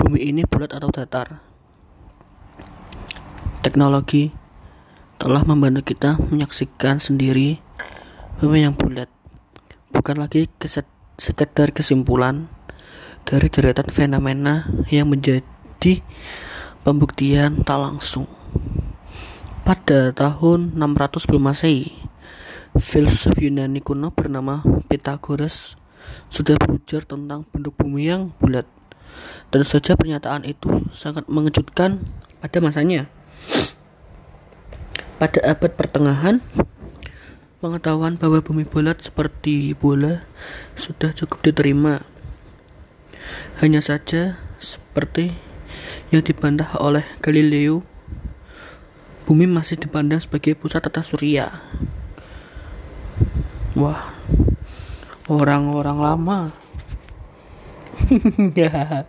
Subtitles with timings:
[0.00, 1.44] bumi ini bulat atau datar.
[3.60, 4.32] Teknologi
[5.20, 7.60] telah membantu kita menyaksikan sendiri
[8.40, 9.12] bumi yang bulat.
[9.92, 10.48] Bukan lagi
[11.20, 12.48] sekedar kesimpulan
[13.28, 16.00] dari deretan fenomena yang menjadi
[16.80, 18.24] pembuktian tak langsung.
[19.60, 21.92] Pada tahun 600 sebelum Masehi,
[22.80, 25.76] filsuf Yunani kuno bernama Pythagoras
[26.32, 28.79] sudah berujar tentang bentuk bumi yang bulat.
[29.50, 32.06] Tentu saja pernyataan itu sangat mengejutkan
[32.38, 33.10] pada masanya.
[35.18, 36.40] Pada abad pertengahan,
[37.60, 40.24] pengetahuan bahwa bumi bulat seperti bola
[40.78, 42.00] sudah cukup diterima.
[43.60, 45.36] Hanya saja seperti
[46.08, 47.84] yang dibantah oleh Galileo,
[49.28, 51.60] bumi masih dipandang sebagai pusat tata surya.
[53.76, 54.10] Wah,
[55.30, 56.59] orang-orang lama.
[58.10, 59.06] 哼哼哼呀！